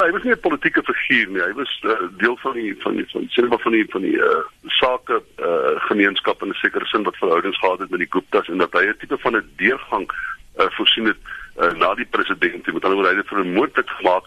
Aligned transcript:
Hy 0.00 0.10
was 0.12 0.22
nie 0.22 0.32
'n 0.32 0.40
politieke 0.40 0.82
figuur 0.82 1.28
nie. 1.28 1.42
Hy 1.42 1.52
was 1.52 1.72
uh, 1.84 1.92
deel 2.16 2.36
van 2.36 2.52
die 2.52 2.74
van 2.82 2.96
die 2.96 3.04
van 3.12 3.28
sê 3.28 3.44
maar 3.48 3.60
van 3.60 3.72
die 3.72 3.84
van 3.92 4.00
die 4.00 4.16
uh, 4.16 4.44
sake 4.80 5.22
uh, 5.36 5.76
gemeenskap 5.88 6.42
in 6.42 6.48
'n 6.48 6.62
sekere 6.62 6.86
sin 6.86 7.02
wat 7.02 7.16
verhoudings 7.16 7.58
gehad 7.58 7.78
het 7.78 7.90
met 7.90 8.00
die 8.00 8.12
Guptas 8.14 8.48
en 8.48 8.58
dat 8.58 8.72
hy 8.72 8.86
'n 8.86 8.96
tipe 8.98 9.18
van 9.18 9.36
'n 9.36 9.50
deurgang 9.56 10.08
uh, 10.08 10.66
voorsien 10.76 11.04
het 11.04 11.20
uh, 11.60 11.72
na 11.72 11.94
die 11.94 12.08
president. 12.10 12.66
Met 12.66 12.84
ander 12.84 12.96
woorde, 12.96 13.12
hy 13.12 13.16
het 13.16 13.28
vir 13.28 13.44
'n 13.44 13.52
moontlik 13.52 13.90
gemaak 13.90 14.24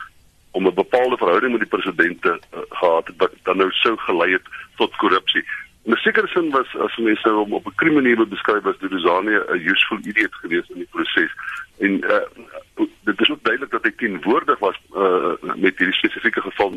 om 0.51 0.67
'n 0.67 0.73
bepaalde 0.73 1.17
verhouding 1.17 1.51
met 1.51 1.65
die 1.65 1.73
president 1.77 2.25
uh, 2.25 2.37
gehad 2.69 3.07
het 3.07 3.17
wat 3.17 3.33
dan 3.43 3.57
nou 3.57 3.71
sou 3.71 3.97
gelei 3.97 4.31
het 4.31 4.45
tot 4.75 4.95
korrupsie. 4.95 5.43
In 5.85 5.93
'n 5.93 6.05
sekere 6.05 6.27
sin 6.27 6.49
was 6.49 6.75
as 6.75 6.97
mense 6.97 7.29
hom 7.29 7.53
op 7.53 7.65
'n 7.65 7.75
kriminele 7.75 8.25
beskryf 8.25 8.65
as 8.65 8.77
Duduzane 8.77 9.45
'n 9.49 9.69
useful 9.71 9.97
idiot 9.97 10.35
geweest 10.35 10.69
in 10.69 10.85
die 10.85 10.91
proses. 10.91 11.33
En 11.79 11.93
uh, 12.03 12.21
dit 13.03 13.21
is 13.21 13.31
ook 13.31 13.43
duidelik 13.43 13.71
dat 13.71 13.83
hy 13.83 13.91
teenwoordig 13.97 14.59
was 14.59 14.77
uh, 14.95 15.33
met 15.55 15.77
hierdie 15.77 15.95
spesifieke 15.95 16.41
geval 16.41 16.69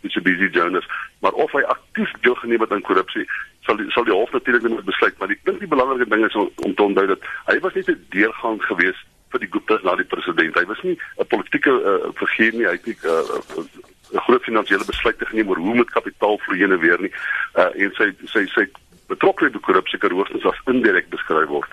met 0.00 0.22
Busy 0.22 0.48
Jonas, 0.52 0.88
maar 1.18 1.32
of 1.32 1.52
hy 1.52 1.62
aktief 1.62 2.10
deelgeneem 2.20 2.60
het 2.60 2.72
aan 2.72 2.84
korrupsie, 2.84 3.24
sal 3.60 3.76
die, 3.76 3.90
sal 3.90 4.04
die 4.04 4.14
hof 4.14 4.32
natuurlik 4.32 4.68
moet 4.68 4.84
besluit, 4.84 5.16
maar 5.18 5.32
ek 5.32 5.44
dink 5.48 5.62
die 5.62 5.70
belangrike 5.70 6.08
ding 6.10 6.26
is 6.26 6.36
om, 6.36 6.50
om 6.64 6.74
te 6.74 6.82
onthou 6.82 7.06
dat 7.06 7.24
hy 7.46 7.58
was 7.64 7.74
net 7.74 7.88
'n 7.88 8.04
deurgang 8.16 8.60
geweest 8.68 9.06
vir 9.30 9.40
die 9.40 9.50
Guptas 9.50 9.82
na 9.86 9.94
die 9.96 10.08
president. 10.10 10.58
Hy 10.58 10.66
was 10.66 10.82
nie 10.82 10.98
'n 11.16 11.26
politieke 11.26 11.70
uh, 11.70 12.10
figuur 12.14 12.52
nie, 12.52 12.66
hy 12.66 12.76
het 12.76 12.86
nie 12.86 12.98
uh, 13.04 13.64
'n 14.12 14.24
groot 14.26 14.42
finansiële 14.42 14.84
besluit 14.84 15.18
te 15.18 15.26
geneem 15.26 15.48
oor 15.48 15.62
hoe 15.62 15.74
moet 15.74 15.90
kapitaal 15.90 16.38
vloei 16.38 16.62
en 16.62 16.78
weer 16.78 17.00
nie. 17.00 17.12
Uh 17.54 17.70
en 17.74 17.92
sy 17.94 18.12
sy 18.24 18.46
sy 18.46 18.66
betrokkeheid 19.06 19.52
by 19.52 19.60
korrupsie 19.60 19.98
kan 19.98 20.10
hoogstens 20.10 20.44
as 20.44 20.60
indirek 20.66 21.08
beskryf 21.08 21.48
word. 21.48 21.72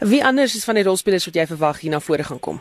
Wie 0.00 0.24
anders 0.24 0.54
is 0.54 0.64
van 0.64 0.74
die 0.74 0.84
rolspelers 0.84 1.24
wat 1.24 1.34
jy 1.34 1.46
verwag 1.46 1.80
hier 1.80 1.90
na 1.90 2.00
vore 2.00 2.24
gaan 2.24 2.40
kom? 2.40 2.60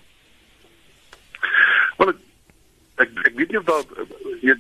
Ek 2.95 3.09
ek 3.27 3.35
weet 3.35 3.52
nie 3.52 3.59
of 3.59 3.66
daar 3.67 3.84
hier 4.41 4.58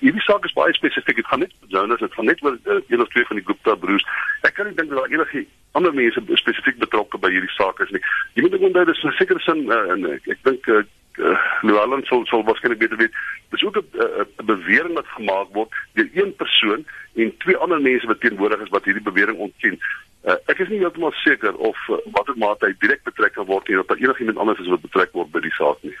hierdie 0.00 0.24
saak 0.24 0.44
is 0.48 0.54
baie 0.56 0.72
spesifiek. 0.72 1.16
Dit 1.20 1.26
gaan 1.26 1.42
net 1.44 1.52
Jonas, 1.68 2.00
dit 2.00 2.14
gaan 2.16 2.30
net 2.30 2.42
oor 2.44 2.58
uh, 2.64 2.80
een 2.88 3.02
of 3.02 3.08
twee 3.12 3.26
van 3.28 3.36
die 3.36 3.46
Gupta 3.46 3.74
broers. 3.74 4.06
Ek 4.46 4.54
kan 4.56 4.68
nie 4.68 4.76
dink 4.78 4.90
dat 4.90 5.02
daar 5.02 5.12
enige 5.12 5.46
ander 5.76 5.94
mense 5.94 6.22
spesifiek 6.40 6.78
betrokke 6.80 7.20
by 7.20 7.30
hierdie 7.34 7.52
saak 7.56 7.82
is 7.84 7.92
nie. 7.92 8.02
Jy 8.34 8.46
moet 8.46 8.56
onthou 8.60 8.84
dis 8.88 9.02
'n 9.04 9.18
sekere 9.18 9.42
sin 9.44 9.66
uh, 9.68 9.82
en 9.92 10.06
ek, 10.14 10.28
ek 10.32 10.40
dink 10.48 10.68
uh, 10.72 10.82
uh, 11.20 11.36
Llewellyn 11.62 12.04
sal 12.08 12.24
sal 12.30 12.44
waarskynlik 12.48 12.80
beter 12.80 12.96
weet. 12.96 13.12
Dis 13.50 13.64
ook 13.64 13.76
'n 13.76 13.84
uh, 14.06 14.24
bewering 14.44 14.94
wat 14.94 15.14
gemaak 15.18 15.52
word 15.52 15.74
deur 15.92 16.08
een 16.12 16.34
persoon 16.36 16.86
en 17.14 17.36
twee 17.38 17.56
ander 17.56 17.80
mense 17.80 18.06
wat 18.06 18.20
teenwoordig 18.20 18.60
is 18.60 18.74
wat 18.74 18.84
hierdie 18.84 19.02
bewering 19.02 19.38
ontken. 19.38 19.78
Uh, 20.24 20.34
ek 20.46 20.58
is 20.58 20.68
nie 20.68 20.78
heeltemal 20.78 21.12
seker 21.12 21.54
of 21.56 21.76
uh, 21.88 21.96
watter 22.12 22.36
mate 22.36 22.66
hy 22.66 22.74
direk 22.78 23.02
betrek 23.02 23.36
word 23.36 23.68
nie 23.68 23.78
of 23.78 23.86
dat 23.86 23.98
enigiemand 23.98 24.38
anders 24.38 24.58
is 24.58 24.72
wat 24.72 24.80
betrek 24.80 25.12
word 25.12 25.30
by 25.30 25.40
die 25.40 25.56
saak 25.60 25.82
nie. 25.82 25.96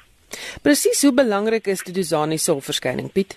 Presies 0.62 1.02
hoe 1.02 1.12
belangrik 1.12 1.66
is 1.66 1.82
die 1.82 1.92
Dusani 1.92 2.38
se 2.38 2.56
verskynning, 2.60 3.12
Piet? 3.12 3.36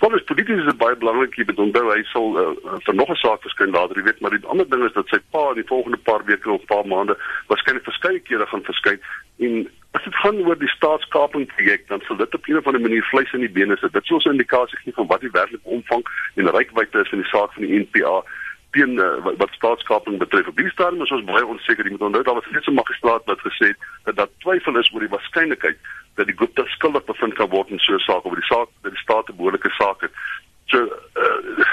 Wel, 0.00 0.10
dis 0.10 0.24
polities 0.28 0.66
is 0.68 0.76
baie 0.76 0.96
belangrik. 0.96 1.36
Jy 1.38 1.46
moet 1.48 1.62
onthou 1.64 1.86
hy 1.88 2.02
sal 2.10 2.36
uh, 2.36 2.50
vir 2.84 2.94
nog 2.94 3.10
'n 3.10 3.16
saak 3.22 3.40
verskyn 3.42 3.72
later, 3.72 3.96
jy 3.96 4.04
weet, 4.04 4.20
maar 4.20 4.34
die 4.36 4.44
ander 4.52 4.68
ding 4.68 4.84
is 4.84 4.92
dat 4.92 5.08
sy 5.08 5.18
pa 5.32 5.48
in 5.50 5.62
die 5.62 5.70
volgende 5.72 5.96
paar 5.96 6.24
weke 6.28 6.50
of 6.52 6.64
paar 6.68 6.84
maande 6.86 7.16
waarskynlik 7.48 7.88
verskeie 7.88 8.20
kere 8.20 8.46
gaan 8.46 8.64
verskyn 8.68 9.00
en 9.40 9.68
as 9.96 10.04
dit 10.04 10.16
gaan 10.20 10.42
oor 10.44 10.58
die 10.60 10.68
staatskaping 10.68 11.46
projek, 11.54 11.88
dan 11.88 12.02
sal 12.04 12.16
dit 12.16 12.34
op 12.34 12.48
'n 12.48 12.56
of 12.60 12.66
ander 12.66 12.80
manier 12.80 13.04
vleis 13.10 13.32
in 13.32 13.40
die 13.40 13.56
bene 13.58 13.76
sit. 13.76 13.92
Dit 13.92 14.04
sou 14.06 14.20
'n 14.20 14.36
indikasie 14.36 14.78
gee 14.78 14.92
van 14.92 15.06
wat 15.06 15.20
die 15.20 15.32
werklike 15.32 15.64
omvang 15.64 16.04
en 16.34 16.50
reikwyte 16.50 17.00
is 17.00 17.08
van 17.08 17.22
die 17.22 17.32
saak 17.32 17.52
van 17.52 17.62
die 17.64 17.80
NPA 17.80 18.24
teen 18.76 18.98
uh, 19.00 19.10
wat, 19.24 19.36
wat 19.42 19.58
staatskaping 19.58 20.18
betref. 20.22 20.48
Op 20.52 20.56
die 20.60 20.70
stadium 20.70 21.02
is 21.02 21.14
ons 21.16 21.28
baie 21.28 21.46
onseker. 21.46 21.84
Jy 21.84 21.96
moet 21.96 22.08
onthou 22.08 22.24
daar 22.24 22.38
was 22.38 22.66
'n 22.66 22.80
magistraat 22.80 23.24
wat 23.30 23.46
gesê 23.48 23.72
het 23.72 23.78
dat 24.04 24.16
daar 24.16 24.32
twyfel 24.44 24.78
is 24.78 24.92
oor 24.92 25.04
die 25.04 25.14
waarskynlikheid 25.16 25.78
dat 26.14 26.26
die 26.26 26.38
Gupta 26.40 26.64
skuldig 26.76 27.04
bevind 27.04 27.34
kan 27.34 27.48
word 27.48 27.70
in 27.70 27.78
so 27.78 27.94
'n 27.94 28.06
saak 28.08 28.24
oor 28.24 28.40
die 28.42 28.50
saak 28.52 28.68
dat 28.82 28.92
die 28.92 29.04
staat 29.06 29.28
'n 29.28 29.36
behoorlike 29.36 29.70
saak 29.80 30.00
het. 30.00 30.12
So 30.66 30.78
uh, 31.22 31.64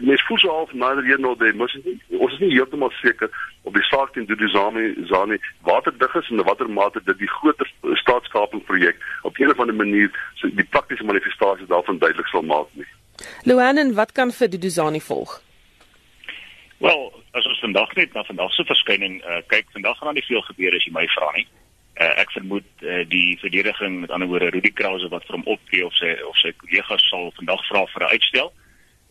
mens 0.00 0.22
voel 0.26 0.38
so 0.38 0.48
half 0.48 0.72
nader 0.72 1.04
hier 1.04 1.20
nou 1.20 1.36
daar 1.36 1.54
mos 1.56 1.76
ons 2.08 2.32
is 2.32 2.38
nie 2.38 2.52
heeltemal 2.52 2.90
seker 3.00 3.30
of 3.62 3.72
die 3.72 3.84
saak 3.88 4.12
teen 4.12 4.26
Duduzane 4.26 4.94
Zane 5.10 5.38
waterdig 5.60 6.14
is 6.14 6.30
en 6.30 6.44
watter 6.44 6.70
mate 6.70 7.00
dit 7.04 7.18
die 7.18 7.30
groter 7.36 7.72
staatskaping 8.02 8.64
projek 8.64 8.96
op 9.22 9.38
'n 9.38 9.50
of 9.50 9.60
ander 9.60 9.74
manier 9.74 10.10
so 10.34 10.48
die 10.48 10.68
praktiese 10.74 11.04
manifestasie 11.04 11.66
daarvan 11.66 11.98
duidelik 11.98 12.26
sal 12.26 12.42
maak 12.42 12.68
nie. 12.72 12.86
Luanen, 13.44 13.94
wat 13.94 14.12
kan 14.12 14.30
vir 14.32 14.50
Duduzane 14.50 15.00
volg? 15.00 15.40
Wel, 16.82 17.22
as 17.30 17.46
ons 17.46 17.60
vandag 17.62 17.94
net 17.94 18.12
na 18.12 18.24
vandag 18.26 18.54
se 18.54 18.64
verskyning 18.66 19.20
uh, 19.22 19.36
kyk, 19.46 19.68
vandag 19.70 19.98
gaan 19.98 20.08
daar 20.08 20.16
nie 20.18 20.26
veel 20.26 20.40
gebeur 20.42 20.74
as 20.74 20.82
jy 20.82 20.90
my 20.90 21.04
vra 21.14 21.28
nie. 21.36 21.44
Uh, 21.94 22.08
ek 22.18 22.32
vermoed 22.34 22.82
uh, 22.82 23.04
die 23.06 23.36
verdediging 23.38 24.00
met 24.02 24.10
ander 24.10 24.26
woorde 24.26 24.48
Rudy 24.50 24.72
Krause 24.74 25.06
wat 25.12 25.22
vir 25.28 25.36
hom 25.36 25.46
opgee 25.54 25.84
of 25.86 25.94
sy 25.94 26.10
of 26.26 26.34
sy 26.40 26.50
kollegas 26.58 27.04
sal 27.06 27.30
vandag 27.36 27.62
vra 27.68 27.84
vir 27.92 28.06
'n 28.06 28.16
uitstel 28.16 28.50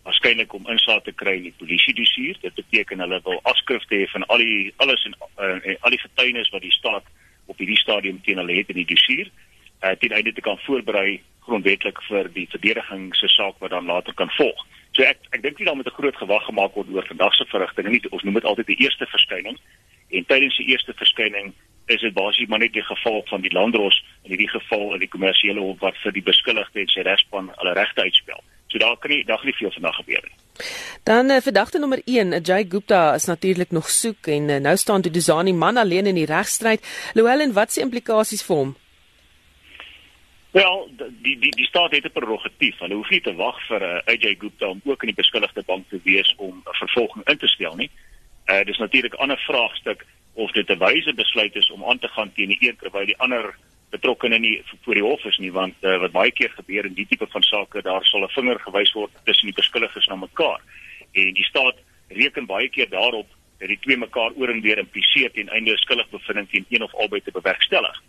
waarskynlik 0.04 0.54
om 0.58 0.68
insaag 0.74 1.06
te 1.06 1.14
kry 1.16 1.38
in 1.38 1.48
die 1.48 1.60
polisie 1.62 1.96
dossier. 1.96 2.36
Dit 2.42 2.60
beteken 2.60 3.06
hulle 3.06 3.22
wil 3.24 3.40
afskrifte 3.54 3.96
hê 3.96 4.10
van 4.12 4.28
al 4.28 4.44
die 4.44 4.74
alles 4.84 5.08
en 5.08 5.16
uh, 5.16 5.76
al 5.80 5.96
die 5.96 6.04
getuienis 6.04 6.52
wat 6.52 6.68
die 6.68 6.76
staat 6.76 7.08
op 7.48 7.58
hierdie 7.58 7.80
stadium 7.80 8.20
teen 8.26 8.44
hulle 8.44 8.60
het 8.60 8.76
in 8.76 8.82
die 8.84 8.90
dossier, 8.92 9.32
uh, 9.80 9.96
ten 9.96 10.12
einde 10.12 10.34
te 10.34 10.44
kan 10.44 10.60
voorberei 10.68 11.22
grondwetlik 11.48 12.04
vir 12.10 12.28
die 12.36 12.50
verdediging 12.52 13.16
se 13.16 13.32
saak 13.32 13.64
wat 13.64 13.72
dan 13.72 13.88
later 13.88 14.14
kan 14.14 14.36
volg. 14.36 14.60
So 14.92 15.04
ek 15.08 15.18
ek 15.32 15.42
dink 15.44 15.60
nie 15.60 15.66
daar 15.66 15.76
moet 15.76 15.88
'n 15.88 16.00
groot 16.00 16.16
gewag 16.16 16.46
gemaak 16.46 16.74
word 16.76 16.90
oor 16.92 17.08
vandag 17.08 17.34
se 17.36 17.46
verrigtinge 17.46 17.90
nie. 17.90 18.02
Ons 18.12 18.24
noem 18.24 18.34
dit 18.34 18.46
altyd 18.46 18.68
die 18.68 18.82
eerste 18.84 19.06
verskyning. 19.06 19.58
En 20.10 20.26
tydens 20.26 20.58
die 20.58 20.68
eerste 20.68 20.94
verskyning 20.94 21.54
is 21.86 22.02
dit 22.02 22.14
basies 22.14 22.48
maar 22.48 22.60
net 22.60 22.74
die 22.74 22.84
geval 22.84 23.22
van 23.26 23.42
die 23.42 23.52
landros 23.52 24.04
in 24.24 24.30
hierdie 24.30 24.50
geval 24.50 24.94
in 24.94 25.00
die 25.00 25.08
kommersiële 25.08 25.60
hof 25.60 25.80
wat 25.80 25.98
vir 26.04 26.12
die 26.12 26.24
beskuldigde 26.24 26.80
en 26.80 26.88
sy 26.88 27.02
regspan 27.02 27.52
hulle 27.56 27.74
regte 27.74 28.02
uitspel. 28.02 28.44
So 28.68 28.78
daar 28.78 28.98
kan 28.98 29.12
nie 29.12 29.24
daar 29.26 29.42
nie 29.44 29.54
veel 29.54 29.72
vandag 29.72 29.96
gebeur 29.96 30.24
nie. 30.24 30.36
Dan 31.04 31.30
uh, 31.30 31.42
verdagte 31.42 31.80
nommer 31.80 32.02
1, 32.06 32.34
Ajay 32.34 32.66
Gupta 32.70 33.14
is 33.14 33.26
natuurlik 33.26 33.72
nog 33.72 33.90
soek 33.90 34.28
en 34.28 34.50
uh, 34.50 34.58
nou 34.58 34.78
staan 34.78 35.02
Duduzani 35.02 35.54
man 35.54 35.78
alleen 35.78 36.06
in 36.06 36.16
die 36.16 36.26
regstryd. 36.26 36.86
Louwelen, 37.14 37.54
wat 37.54 37.72
se 37.72 37.82
implikasies 37.82 38.44
vir 38.44 38.56
hom? 38.56 38.76
Wel, 40.52 40.90
die 40.96 41.40
die 41.40 41.52
die 41.56 41.66
staat 41.66 41.92
het 41.92 42.04
'n 42.04 42.12
prerogatief. 42.12 42.80
Hulle 42.80 42.94
hoef 42.94 43.10
nie 43.10 43.22
te 43.22 43.36
wag 43.36 43.66
vir 43.68 43.80
'n 43.80 43.84
uh, 43.84 43.98
eh, 43.98 44.14
AJ 44.14 44.36
Gupta 44.40 44.68
om 44.68 44.82
ook 44.84 45.02
in 45.02 45.08
die 45.08 45.22
beskuldigde 45.22 45.64
bank 45.64 45.90
te 45.90 46.00
wees 46.04 46.34
om 46.38 46.64
'n 46.66 46.76
vervolging 46.76 47.28
in 47.28 47.38
te 47.38 47.48
stel 47.48 47.76
nie. 47.76 47.90
Uh, 48.46 48.64
dis 48.64 48.78
natuurlik 48.78 49.14
'n 49.14 49.22
ander 49.22 49.38
vraagstuk 49.38 50.06
of 50.34 50.52
dit 50.52 50.70
'n 50.70 50.78
wyse 50.78 51.14
besluit 51.14 51.56
is 51.56 51.72
om 51.72 51.84
aan 51.84 52.00
te 52.00 52.08
gaan 52.08 52.34
teen 52.34 52.48
die 52.48 52.58
een 52.60 52.76
terwyl 52.76 53.06
die 53.06 53.18
ander 53.18 53.56
betrokkene 53.90 54.40
nie 54.40 54.64
voor 54.82 54.94
die 54.94 55.04
hof 55.04 55.24
is 55.26 55.38
nie, 55.38 55.52
want 55.52 55.76
uh, 55.82 55.98
wat 56.00 56.12
baie 56.12 56.32
keer 56.32 56.50
gebeur 56.50 56.86
in 56.86 56.94
die 56.94 57.08
tipe 57.08 57.28
van 57.28 57.44
sake, 57.44 57.82
daar 57.82 58.06
sal 58.06 58.24
'n 58.24 58.36
vinger 58.36 58.60
gewys 58.60 58.92
word 58.92 59.12
tussen 59.24 59.48
die 59.48 59.56
beskuldiges 59.56 60.08
na 60.08 60.16
mekaar. 60.16 60.62
En 61.12 61.34
die 61.34 61.44
staat 61.44 61.76
reken 62.08 62.46
baie 62.46 62.70
keer 62.70 62.90
daarop 62.90 63.28
dat 63.60 63.68
die 63.68 63.80
twee 63.80 63.98
mekaar 63.98 64.32
oor 64.36 64.50
en 64.50 64.62
weer 64.62 64.78
impliseer 64.78 65.32
teen 65.32 65.50
einde 65.50 65.78
skuldig 65.78 66.10
bevinding 66.10 66.50
teen 66.50 66.66
een 66.70 66.84
of 66.84 66.96
albei 66.96 67.22
te 67.22 67.32
bewerkstellig. 67.32 68.02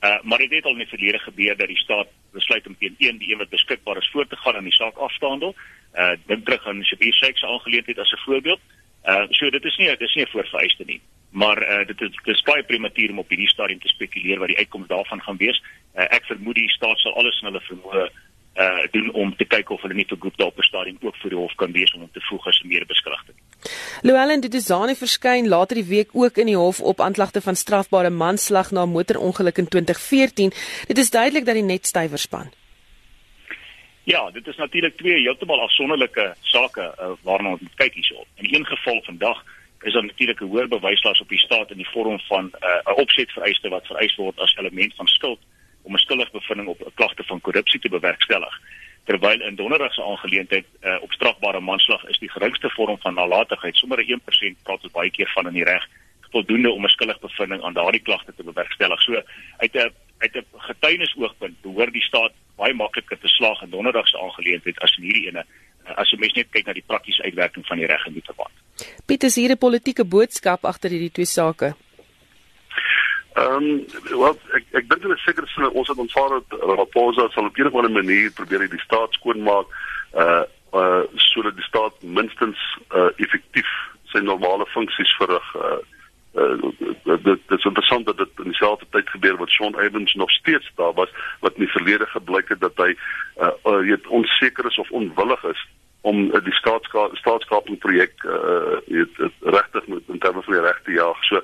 Uh, 0.00 0.22
maar 0.22 0.38
dit 0.38 0.50
het 0.50 0.64
al 0.64 0.72
in 0.72 0.78
die 0.78 0.88
verlede 0.88 1.18
gebeur 1.18 1.56
dat 1.56 1.66
die 1.68 1.76
staat 1.76 2.08
besluit 2.32 2.66
om 2.66 2.76
teen 2.78 2.94
een 2.98 3.18
die 3.18 3.32
een 3.32 3.38
wat 3.38 3.48
beskikbaar 3.48 3.96
is 3.96 4.10
voor 4.12 4.26
te 4.26 4.36
gaan 4.36 4.56
en 4.56 4.64
die 4.64 4.72
saak 4.72 4.96
af 4.96 5.18
te 5.18 5.26
handel. 5.26 5.54
Uh 5.94 6.12
dink 6.26 6.44
terug 6.44 6.66
aan 6.66 6.84
Shabir 6.84 7.12
Sheikh 7.14 7.36
se 7.38 7.46
aangeleentheid 7.46 7.98
as 7.98 8.12
'n 8.12 8.24
voorbeeld. 8.24 8.60
Uh 9.04 9.26
so 9.30 9.50
dit 9.50 9.64
is 9.64 9.76
nie 9.76 9.88
dit 9.88 10.00
is 10.00 10.14
nie 10.14 10.24
'n 10.24 10.30
voorvereiste 10.30 10.84
nie. 10.86 11.00
Maar 11.30 11.58
uh 11.62 11.86
dit 11.86 12.00
is 12.00 12.10
dit 12.24 12.34
is 12.34 12.42
baie 12.42 12.62
prematuur 12.62 13.10
om 13.10 13.18
op 13.18 13.28
hierdie 13.28 13.48
stadium 13.48 13.80
te 13.80 13.88
spekuleer 13.88 14.38
wat 14.38 14.48
die 14.48 14.58
uitkoms 14.58 14.86
daarvan 14.86 15.22
gaan 15.22 15.36
wees. 15.36 15.62
Uh, 15.96 16.02
ek 16.02 16.24
vermoed 16.24 16.54
die 16.54 16.70
staat 16.70 16.98
sal 16.98 17.14
alles 17.14 17.40
in 17.40 17.46
hulle 17.46 17.60
vermoë 17.60 18.10
uh 18.56 18.86
doen 18.90 19.12
om 19.12 19.36
te 19.36 19.44
kyk 19.44 19.70
of 19.70 19.82
hulle 19.82 19.94
nie 19.94 20.08
vir 20.08 20.18
Gupta 20.20 20.44
op 20.44 20.58
'n 20.58 20.62
stadium 20.62 20.96
ook 21.00 21.16
voor 21.16 21.30
die 21.30 21.38
hof 21.38 21.54
kan 21.54 21.72
wees 21.72 21.92
om 21.94 22.00
hom 22.00 22.12
te 22.12 22.20
voeg 22.20 22.46
as 22.46 22.60
'n 22.62 22.68
medebeskuldigde. 22.68 23.32
Llewellyn 24.02 24.40
Duduzane 24.40 24.94
verskyn 24.96 25.48
later 25.48 25.76
die 25.76 25.84
week 25.84 26.08
ook 26.12 26.36
in 26.36 26.46
die 26.46 26.56
hof 26.56 26.80
op 26.80 27.00
aanklagte 27.00 27.40
van 27.40 27.56
strafbare 27.56 28.10
manslag 28.10 28.70
na 28.70 28.86
motorongeluk 28.86 29.58
in 29.58 29.68
2014. 29.68 30.52
Dit 30.86 30.98
is 30.98 31.10
duidelik 31.10 31.44
dat 31.44 31.54
die 31.54 31.62
net 31.62 31.86
stywer 31.86 32.18
span. 32.18 32.50
Ja, 34.04 34.30
dit 34.30 34.46
is 34.46 34.56
natuurlik 34.56 34.96
twee 34.96 35.20
heeltemal 35.20 35.60
afsonderlike 35.60 36.34
sake 36.40 36.82
uh, 36.82 37.10
waarna 37.22 37.50
ons 37.50 37.60
moet 37.60 37.74
kyk 37.74 37.94
hierso. 37.94 38.24
In 38.34 38.54
een 38.54 38.66
geval 38.66 39.02
vandag 39.04 39.44
is 39.82 39.92
daar 39.92 40.04
natuurlik 40.04 40.40
'n 40.40 40.50
hoër 40.52 40.68
bewyslas 40.68 41.20
op 41.20 41.28
die 41.28 41.38
staat 41.38 41.70
in 41.70 41.76
die 41.76 41.90
vorm 41.92 42.20
van 42.20 42.44
'n 42.44 42.90
uh, 42.90 42.96
opsetvereiste 42.96 43.68
wat 43.68 43.86
vereis 43.86 44.16
word 44.16 44.38
as 44.38 44.56
element 44.56 44.94
van 44.94 45.06
skuld 45.06 45.40
om 45.82 45.94
'n 45.94 45.98
skuldige 45.98 46.32
bevinding 46.32 46.68
op 46.68 46.80
'n 46.80 46.94
klagte 46.94 47.24
van 47.24 47.40
korrupsie 47.40 47.80
te 47.80 47.88
bewerkstellig. 47.88 48.60
Terwyl 49.04 49.42
in 49.42 49.56
donderdag 49.56 49.94
se 49.94 50.02
aangeleentheid 50.02 50.66
uh, 50.82 50.96
op 51.02 51.12
strafbare 51.12 51.60
manslag 51.60 52.04
is 52.04 52.18
die 52.18 52.30
geringste 52.30 52.70
vorm 52.70 52.98
van 52.98 53.14
nalatigheid 53.14 53.76
sommer 53.76 53.98
'n 53.98 54.20
1% 54.20 54.62
praat 54.62 54.82
ons 54.82 54.92
baie 54.92 55.10
keer 55.10 55.30
van 55.34 55.46
in 55.46 55.54
die 55.54 55.64
reg 55.64 55.88
voldoende 56.30 56.70
om 56.70 56.84
'n 56.84 56.88
skuldige 56.88 57.20
bevinding 57.20 57.62
aan 57.62 57.72
daardie 57.72 58.02
klagte 58.02 58.34
te 58.34 58.42
bewerkstellig. 58.42 59.02
So 59.02 59.22
uit 59.56 59.74
'n 59.74 59.92
uit 60.18 60.34
'n 60.36 60.46
getuienis-oogpunt 60.56 61.60
behoort 61.62 61.92
die 61.92 62.02
staat 62.02 62.32
baie 62.56 62.74
makliker 62.74 63.18
te 63.18 63.28
slaag 63.28 63.62
in 63.62 63.70
donderdag 63.70 64.08
se 64.08 64.20
aangeleentheid 64.20 64.78
as 64.78 64.96
in 64.96 65.04
hierdie 65.04 65.26
ene 65.26 65.44
as 65.84 66.10
jy 66.10 66.18
mens 66.18 66.32
net 66.32 66.50
kyk 66.50 66.66
na 66.66 66.72
die 66.72 66.84
praktiese 66.86 67.22
uitwerking 67.22 67.66
van 67.66 67.80
die 67.80 67.86
reg 67.86 68.06
in 68.06 68.12
die 68.12 68.24
verband. 68.24 68.52
Piet 69.06 69.22
is 69.24 69.34
hier 69.34 69.50
'n 69.50 69.58
politieke 69.58 70.04
boodskap 70.04 70.64
agter 70.64 70.90
hierdie 70.90 71.12
twee 71.12 71.26
sake. 71.26 71.74
Ehm 73.40 73.64
um, 73.64 73.84
wel 74.18 74.36
ek 74.56 74.64
ek 74.80 74.88
dink 74.90 75.02
dit 75.02 75.12
is 75.14 75.22
seker 75.24 75.46
sin 75.48 75.68
ons 75.80 75.88
het 75.88 76.00
aanvaar 76.02 76.32
dat 76.36 76.56
Raposa 76.78 77.28
sal 77.32 77.48
op 77.48 77.56
'n 77.56 77.66
of 77.66 77.78
ander 77.78 77.92
manier 77.92 78.32
probeer 78.40 78.68
die 78.68 78.86
staat 78.86 79.12
skoonmaak 79.18 79.68
uh 80.24 80.44
uh 80.80 81.02
sodat 81.14 81.56
die 81.56 81.68
staat 81.70 82.02
minstens 82.02 82.60
uh 82.98 83.08
effektief 83.16 83.70
sy 84.12 84.18
normale 84.18 84.66
funksies 84.66 85.14
verrig. 85.20 85.48
Uh, 85.54 85.80
uh 86.42 86.56
dit 87.04 87.24
dit 87.48 87.58
is 87.58 87.64
interessant 87.64 88.06
dat 88.06 88.18
dit 88.18 88.44
in 88.44 88.50
dieselfde 88.52 88.86
tyd 88.90 89.08
gebeur 89.08 89.36
wat 89.36 89.50
Sean 89.50 89.78
Evans 89.80 90.14
nog 90.14 90.30
steeds 90.30 90.70
daar 90.76 90.92
was 90.92 91.10
wat 91.40 91.54
in 91.54 91.64
die 91.64 91.76
verlede 91.76 92.06
gebleik 92.06 92.48
het 92.48 92.60
dat 92.60 92.76
hy 92.76 92.90
uh, 92.92 93.52
uh 93.64 93.80
weet 93.88 94.06
onseker 94.06 94.66
is 94.66 94.78
of 94.78 94.90
onwillig 94.90 95.44
is 95.44 95.66
om 96.00 96.30
uh, 96.30 96.44
die 96.44 96.54
staatskaping 97.22 97.78
projek 97.78 98.24
uh 98.24 98.78
weet 98.86 99.16
regtig 99.40 99.86
met 99.86 100.02
in 100.08 100.18
terme 100.18 100.42
van 100.42 100.54
die 100.54 100.66
regte 100.68 100.92
jaag. 100.92 101.24
So 101.24 101.40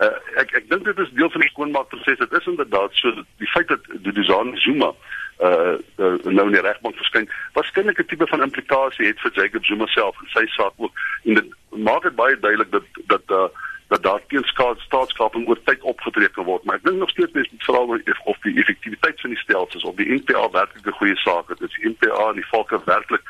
uh, 0.00 0.16
ek 0.40 0.52
ek 0.60 0.68
dink 0.70 0.84
dit 0.84 0.98
is 0.98 1.14
deel 1.18 1.30
van 1.30 1.44
die 1.44 1.50
skoonmaakproses. 1.52 2.18
Dit 2.18 2.36
is 2.40 2.50
inderdaad 2.52 2.94
so 3.00 3.24
die 3.42 3.50
feit 3.54 3.68
dat 3.68 3.88
Duduzane 4.04 4.56
Zuma 4.64 4.92
uh, 5.40 5.76
uh 5.96 6.12
nou 6.24 6.46
in 6.48 6.56
die 6.56 6.66
regbank 6.66 6.96
verskyn, 7.00 7.28
waarskynlik 7.56 8.00
'n 8.00 8.08
tipe 8.12 8.26
van 8.26 8.42
implikasie 8.42 9.06
het 9.06 9.20
vir 9.20 9.32
Jacob 9.34 9.64
Zuma 9.64 9.86
self 9.86 10.20
en 10.20 10.30
sy 10.34 10.46
saak 10.56 10.72
ook. 10.76 10.92
En 11.24 11.34
dit 11.34 11.52
maak 11.88 12.02
dit 12.02 12.16
baie 12.16 12.38
duidelik 12.38 12.70
dat 12.70 12.86
dat 13.06 13.36
uh 13.40 13.48
dat 13.90 14.02
daar 14.02 14.20
teen 14.28 14.44
staatskaping 14.86 15.48
oor 15.48 15.58
tyd 15.64 15.82
opgetree 15.82 16.28
kan 16.28 16.44
word, 16.44 16.64
maar 16.64 16.76
ek 16.76 16.84
dink 16.84 17.00
nog 17.02 17.10
steeds 17.10 17.32
mens 17.32 17.48
moet 17.50 17.64
vra 17.64 17.80
of 18.24 18.38
die 18.44 18.54
effektiwiteit 18.62 19.20
van 19.20 19.30
die 19.34 19.38
stelsels 19.38 19.82
of 19.82 19.96
die 19.98 20.12
NPA 20.14 20.50
werklik 20.50 20.86
'n 20.86 20.98
goeie 21.00 21.16
saak 21.16 21.50
is. 21.50 21.60
Is 21.60 21.74
die 21.74 21.90
NPA 21.90 22.28
en 22.28 22.38
die 22.38 22.50
volke 22.52 22.78
werklik 22.84 23.24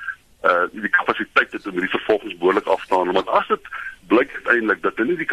uh 0.44 0.64
die 0.72 0.88
kapasiteit 0.88 1.52
het 1.52 1.66
om 1.66 1.72
hierdie 1.72 1.96
vervolgings 1.96 2.36
behoorlik 2.36 2.66
af 2.66 2.86
te 2.86 2.94
handel. 2.94 3.14
Want 3.14 3.28
as 3.28 3.48
dit 3.48 3.64
blyk 4.08 4.32
uiteindelik 4.34 4.82
dat 4.82 4.96
hulle 4.96 5.08
nie 5.08 5.22
die 5.24 5.32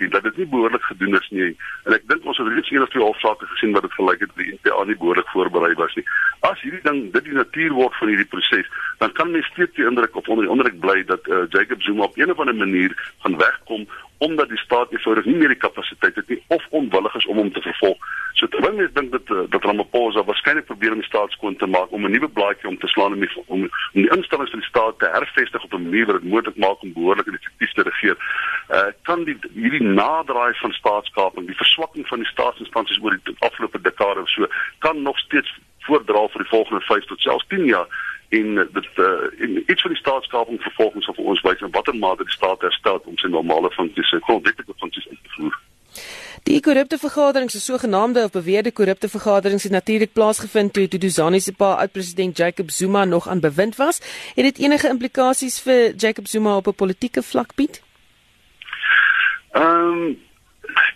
het 0.00 0.12
nie, 0.12 0.20
dat 0.20 0.22
dit 0.22 0.36
nie 0.36 0.46
behoorlik 0.46 0.82
gedoen 0.82 1.16
is 1.16 1.28
nie. 1.30 1.56
En 1.84 1.96
ek 1.96 2.06
dink 2.08 2.24
ons 2.24 2.38
het 2.40 2.48
reeds 2.48 2.70
een 2.70 2.82
of 2.82 2.92
twee 2.92 3.04
hofsaake 3.04 3.46
gesien 3.52 3.72
wat 3.76 3.82
dit 3.86 3.96
gelyk 3.98 4.20
het 4.24 4.32
dat 4.34 4.44
die 4.44 4.54
NPA 4.56 4.84
nie 4.84 4.96
behoorlik 4.96 5.32
voorberei 5.34 5.74
was 5.74 5.94
nie. 5.94 6.04
As 6.40 6.60
hierdie 6.64 6.82
ding 6.82 7.00
dit 7.12 7.24
die 7.24 7.36
natuur 7.36 7.72
word 7.78 7.96
van 8.00 8.12
hierdie 8.12 8.30
proses, 8.34 8.68
dan 8.98 9.12
kan 9.12 9.30
mens 9.30 9.50
steeds 9.52 9.76
die 9.76 9.88
indruk 9.88 10.16
of 10.16 10.28
onder 10.28 10.46
die 10.46 10.52
indruk 10.52 10.78
bly 10.80 11.02
dat 11.04 11.26
uh, 11.28 11.44
Jacob 11.48 11.82
Zuma 11.82 12.08
op 12.08 12.18
een 12.18 12.30
of 12.30 12.38
ander 12.38 12.56
manier 12.56 12.96
gaan 13.24 13.36
wegkom 13.36 13.86
omdat 14.20 14.48
die 14.48 14.58
staat 14.58 14.92
eenvoudig 14.92 15.24
nie 15.24 15.36
meer 15.40 15.48
die 15.48 15.62
kapasiteit 15.62 16.16
het 16.16 16.28
nie 16.28 16.42
of 16.52 16.66
onwillig 16.76 17.14
is 17.14 17.26
om 17.26 17.38
hom 17.40 17.52
te 17.52 17.62
vervolg. 17.64 18.08
So 18.38 18.48
terwyl 18.52 18.76
mense 18.76 18.92
dink 18.92 19.14
dat 19.14 19.30
eh, 19.32 19.46
dat 19.52 19.64
Ramaphosa 19.64 20.24
waarskynlik 20.28 20.66
probeer 20.68 20.92
om 20.92 21.00
die 21.00 21.08
staat 21.08 21.32
skoon 21.32 21.56
te 21.56 21.66
maak 21.66 21.92
om 21.96 22.04
'n 22.04 22.12
nuwe 22.12 22.28
blaadjie 22.28 22.68
om 22.68 22.78
te 22.78 22.90
slaan 22.92 23.12
om 23.16 23.20
die, 23.20 23.30
om, 23.46 23.62
om 23.62 24.00
die 24.02 24.12
instellings 24.16 24.50
van 24.50 24.60
die 24.60 24.68
staat 24.68 24.98
te 24.98 25.08
hervestig 25.12 25.64
op 25.64 25.72
'n 25.72 25.82
manier 25.82 26.06
wat 26.06 26.20
dit 26.20 26.30
moontlik 26.30 26.56
maak 26.56 26.82
om 26.82 26.92
behoorlik 26.92 27.26
en 27.26 27.38
effektief 27.40 27.72
te 27.72 27.82
regeer, 27.82 28.16
uh, 28.70 28.90
kan 29.02 29.24
die 29.24 29.36
hierdie 29.54 29.82
naderdraai 29.82 30.54
van 30.62 30.72
staatskaping, 30.72 31.46
die 31.46 31.56
verswakking 31.56 32.06
van 32.08 32.22
die 32.22 32.30
staatsinstansies 32.30 33.02
oor 33.02 33.18
die 33.24 33.36
afgelope 33.38 33.80
dekade 33.80 34.20
of 34.20 34.30
so, 34.30 34.46
kan 34.78 35.02
nog 35.02 35.18
steeds 35.18 35.50
voordra 35.88 36.26
vir 36.28 36.44
die 36.44 36.52
volgende 36.52 36.80
5 36.86 37.04
tot 37.04 37.20
selfs 37.20 37.46
10 37.48 37.64
jaar 37.64 37.88
en 38.30 38.54
dit 38.54 38.88
uh, 38.96 39.06
en 39.42 39.56
iets 39.66 39.82
van 39.82 39.90
die 39.90 40.00
staatskaping 40.00 40.60
vervolgens 40.62 41.08
of 41.08 41.18
ons 41.18 41.42
wys 41.42 41.64
in 41.66 41.72
watter 41.74 41.96
mate 41.96 42.24
die 42.24 42.36
staat 42.36 42.62
herstel 42.62 43.02
om 43.04 43.18
sy 43.18 43.30
normale 43.32 43.70
funksies, 43.74 44.06
sy 44.12 44.20
grondwetlike 44.28 44.76
funksies 44.78 45.08
in 45.10 45.18
te 45.18 45.34
voer. 45.34 45.58
Die 46.46 46.60
korrupte 46.64 46.96
vergaderings, 46.98 47.58
so 47.64 47.78
genaamde 47.78 48.22
of 48.24 48.30
beweerde 48.32 48.70
korrupte 48.72 49.10
vergaderings 49.10 49.66
het 49.66 49.74
natuurlik 49.74 50.12
plaasgevind 50.12 50.72
toe 50.72 50.86
Duduzani 50.88 51.40
se 51.40 51.52
pa 51.52 51.74
oud-president 51.82 52.36
Jacob 52.36 52.70
Zuma 52.70 53.04
nog 53.04 53.28
aan 53.28 53.40
bewind 53.40 53.76
was. 53.76 54.00
Het 54.34 54.44
dit 54.44 54.58
enige 54.58 54.88
implikasies 54.88 55.60
vir 55.66 55.94
Jacob 55.96 56.26
Zuma 56.26 56.56
op 56.56 56.66
'n 56.66 56.74
politieke 56.74 57.22
vlak 57.22 57.54
bied? 57.54 57.82
Ehm 59.52 59.92
um, 59.92 60.18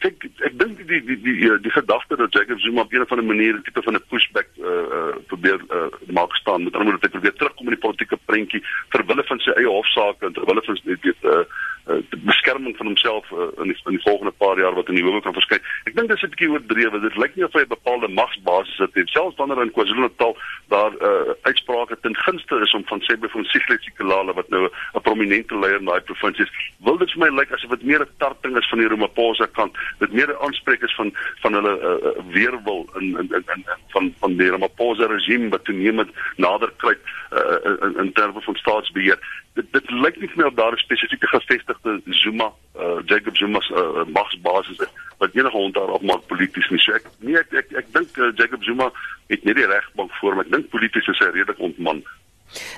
ek 0.06 0.26
ek 0.46 0.54
dink 0.60 0.78
die 0.78 0.86
die 0.86 1.00
die 1.06 1.16
die, 1.24 1.58
die, 1.64 1.72
gedagte 1.74 2.16
dat 2.16 2.32
Jacob 2.36 2.60
Zuma 2.60 2.82
op 2.82 2.92
'n 2.92 3.00
of 3.00 3.12
ander 3.12 3.24
manier 3.24 3.54
'n 3.54 3.62
tipe 3.62 3.82
van 3.82 3.94
'n 3.94 4.06
pushback 4.08 4.48
uh, 4.58 4.68
uh, 4.96 5.14
probeer 5.26 5.60
uh, 5.70 5.90
maak 6.12 6.34
staan 6.36 6.64
met 6.64 6.74
ander 6.74 6.92
woorde 6.92 7.00
dat 7.00 7.12
hy 7.12 7.18
probeer 7.18 7.38
terugkom 7.38 7.66
in 7.66 7.76
die 7.76 7.84
politieke 7.86 8.18
prentjie 8.24 8.62
ter 8.90 9.06
wille 9.06 9.24
van 9.24 9.38
sy 9.38 9.50
eie 9.50 9.66
hofsaake 9.66 10.26
en 10.26 10.32
ter 10.32 10.46
wille 10.46 10.62
van 10.62 10.78
weet 10.84 11.24
uh, 11.24 11.44
uh, 11.88 12.02
beskerming 12.24 12.76
van 12.76 12.86
homself 12.86 13.30
uh, 13.32 13.50
in 13.62 13.72
die 13.72 13.78
in 13.84 13.96
die 13.96 14.06
volgende 14.06 14.32
paar 14.32 14.58
jaar 14.58 14.74
wat 14.74 14.88
in 14.88 14.94
die 14.94 15.04
howe 15.04 15.20
kan 15.20 15.36
verskyn. 15.36 15.62
Ek 15.84 15.96
dink 15.96 16.08
dis 16.08 16.22
'n 16.22 16.30
bietjie 16.30 16.50
oordrewe. 16.50 17.00
Dit 17.00 17.16
lyk 17.16 17.34
nie 17.36 17.44
of 17.44 17.52
hy 17.52 17.64
'n 17.64 17.74
bepaalde 17.76 18.08
magsbasis 18.08 18.78
het. 18.78 19.08
Selfs 19.08 19.36
wanneer 19.36 19.62
in 19.62 19.72
KwaZulu-Natal 19.72 20.36
daar 20.74 20.92
uh, 21.08 21.32
uitsprake 21.42 21.96
ten 22.00 22.16
gunste 22.16 22.60
is 22.66 22.74
om 22.74 22.84
van 22.86 23.00
Siglet 23.44 23.82
Sikelala 23.82 24.32
wat 24.32 24.48
nou 24.48 24.68
'n 24.68 25.00
prominente 25.08 25.58
leier 25.58 25.78
in 25.78 25.90
daai 25.90 26.00
provinsie 26.00 26.44
is, 26.44 26.54
wil 26.86 26.98
dit 26.98 27.10
vir 27.12 27.22
my 27.24 27.30
lyk 27.38 27.52
asof 27.52 27.70
dit 27.70 27.86
meer 27.90 28.02
'n 28.02 28.16
tarting 28.18 28.56
is 28.56 28.68
van 28.68 28.78
die 28.78 28.88
Ramaphosa 28.88 29.46
kant. 29.58 29.72
Dit 29.98 30.12
meer 30.12 30.30
'n 30.30 30.42
aanspreek 30.46 30.82
is 30.82 30.94
van 30.94 31.14
van 31.42 31.52
hulle 31.52 31.74
uh, 31.78 32.10
weerwil 32.36 32.88
in 32.98 33.06
in 33.20 33.28
in, 33.38 33.44
in 33.54 33.64
van 33.94 34.14
van 34.20 34.36
die 34.36 34.50
Ramaphosa 34.50 35.06
regime 35.06 35.48
wat 35.48 35.64
toenemend 35.64 36.10
nader 36.36 36.72
kruip 36.76 37.02
uh, 37.32 37.86
in, 37.86 37.96
in 37.96 38.12
terme 38.12 38.40
van 38.40 38.54
staatsbeheer 38.54 39.18
dit 39.54 39.66
dit 39.72 39.90
lyk 39.90 40.16
nie 40.20 40.28
vir 40.32 40.40
my 40.40 40.46
of 40.50 40.54
daar 40.58 40.72
'n 40.74 40.82
spesifieke 40.82 41.26
gevestigde 41.26 42.00
Zuma 42.22 42.52
uh, 42.78 42.98
Jacob 43.06 43.36
Zuma 43.36 43.60
se 43.60 43.74
uh, 43.74 44.04
magsbasis 44.12 44.78
is 44.78 44.92
wat 45.18 45.34
enige 45.34 45.56
hond 45.56 45.74
daarop 45.74 46.02
maak 46.02 46.26
polities 46.26 46.68
nie. 46.68 46.80
So 46.80 46.92
ek 46.92 47.06
nee 47.18 47.38
ek 47.38 47.52
ek, 47.52 47.72
ek 47.72 47.92
dink 47.92 48.18
uh, 48.18 48.32
Jacob 48.34 48.64
Zuma 48.64 48.90
het 49.32 49.44
nie 49.44 49.54
die 49.54 49.66
regbank 49.66 50.12
voor 50.20 50.34
maar 50.34 50.44
ek 50.44 50.52
dink 50.52 50.70
polities 50.72 51.08
is 51.08 51.22
hy 51.22 51.30
redelik 51.32 51.60
ontman. 51.60 52.02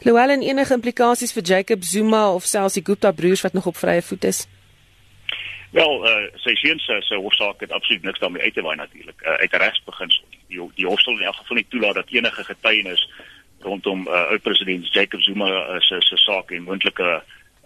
Louwelen 0.06 0.42
enige 0.42 0.74
implikasies 0.74 1.34
vir 1.36 1.42
Jacob 1.42 1.84
Zuma 1.84 2.32
of 2.32 2.46
selfs 2.46 2.78
die 2.78 2.84
Gupta 2.84 3.12
broers 3.12 3.42
wat 3.44 3.52
nog 3.52 3.66
op 3.66 3.76
vrye 3.76 4.02
voet 4.02 4.24
is? 4.24 4.46
Wel, 5.76 6.06
uh, 6.08 6.28
sy 6.40 6.54
seuns 6.54 6.84
se 6.86 6.96
se 7.04 7.18
hofsaak 7.20 7.60
het 7.60 7.72
absoluut 7.72 8.02
niks 8.02 8.22
daarmee 8.22 8.42
uit 8.42 8.54
te 8.54 8.62
waai 8.62 8.76
natuurlik. 8.76 9.22
Uh, 9.22 9.34
uit 9.42 9.52
regsbeginsel. 9.52 10.24
Die 10.48 10.68
die 10.74 10.86
hof 10.86 11.00
sal 11.00 11.18
in 11.18 11.26
elk 11.26 11.40
geval 11.42 11.56
nie 11.56 11.66
toelaat 11.68 11.94
dat 12.00 12.14
enige 12.14 12.44
getuienis 12.44 13.02
rondom 13.60 14.06
uh, 14.06 14.22
oud 14.30 14.42
president 14.42 14.92
Jacob 14.94 15.20
Zuma 15.20 15.48
uh, 15.50 15.80
se 15.80 16.00
se 16.00 16.16
saak 16.16 16.50
en 16.50 16.62
moontlike 16.62 17.08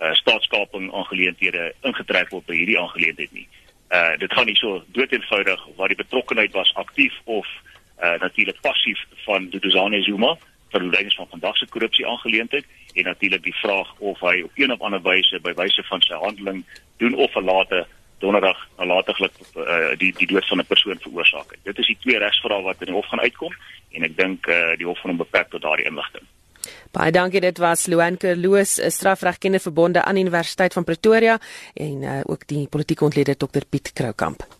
uh, 0.00 0.12
staatskaping 0.22 0.92
aangeleenthede 0.94 1.72
ingetrek 1.80 2.30
word 2.30 2.46
by 2.46 2.56
hierdie 2.56 2.78
aangeleentheid 2.80 3.32
nie. 3.32 3.48
Uh 3.90 4.16
dit 4.18 4.32
gaan 4.32 4.46
nie 4.46 4.56
so 4.56 4.82
doeteenvoudig 4.96 5.66
waar 5.76 5.92
die 5.92 6.02
betrokkenheid 6.02 6.52
was 6.56 6.74
aktief 6.74 7.14
of 7.24 7.46
uh 7.46 7.69
natuurlik 8.00 8.60
passief 8.60 8.98
van 9.24 9.48
Duduzane 9.50 10.02
Zuma 10.02 10.36
vir 10.72 10.84
die 10.84 10.90
lede 10.90 11.14
van 11.16 11.28
vandag 11.30 11.56
se 11.56 11.66
korrupsie 11.66 12.06
aangeleentheid 12.06 12.66
en 12.94 13.04
natuurlik 13.04 13.42
die 13.42 13.56
vraag 13.62 13.94
of 13.98 14.20
hy 14.20 14.40
op 14.46 14.50
een 14.54 14.72
of 14.72 14.80
ander 14.80 15.02
wyse 15.02 15.40
by 15.42 15.54
wyse 15.58 15.82
van 15.88 16.02
sy 16.06 16.18
handeling 16.24 16.64
doen 17.02 17.14
of 17.14 17.32
verlate 17.32 17.86
donderdag 18.20 18.58
nalatiglik 18.76 19.32
uh, 19.56 19.94
die 19.98 20.12
die 20.16 20.28
dood 20.28 20.46
van 20.46 20.60
'n 20.60 20.66
persoon 20.66 20.98
veroorsaak 21.00 21.50
het. 21.50 21.60
Dit 21.62 21.78
is 21.78 21.86
die 21.86 21.98
twee 22.00 22.18
regsvrae 22.18 22.62
wat 22.62 22.80
in 22.80 22.92
die 22.92 22.94
hof 22.94 23.08
gaan 23.08 23.24
uitkom 23.24 23.54
en 23.90 24.04
ek 24.04 24.16
dink 24.16 24.46
uh, 24.46 24.76
die 24.76 24.86
hof 24.86 25.00
gaan 25.00 25.16
hom 25.16 25.24
beperk 25.24 25.50
tot 25.50 25.62
daardie 25.62 25.88
inligting. 25.88 26.26
Baie 26.92 27.12
dankie 27.12 27.40
dit 27.40 27.58
was 27.58 27.86
Luanker 27.86 28.36
Loos, 28.36 28.78
'n 28.78 28.90
strafregkende 28.90 29.60
verbonde 29.60 30.04
aan 30.04 30.16
Universiteit 30.16 30.72
van 30.72 30.84
Pretoria 30.84 31.38
en 31.74 32.02
uh, 32.02 32.20
ook 32.24 32.46
die 32.46 32.68
politieke 32.68 33.04
ontleder 33.04 33.36
Dr 33.36 33.64
Piet 33.70 33.92
Kroukamp. 33.92 34.59